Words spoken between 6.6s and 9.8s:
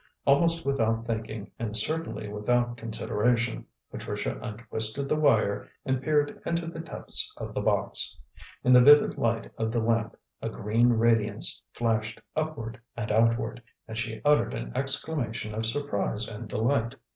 the depths of the box. In the vivid light of the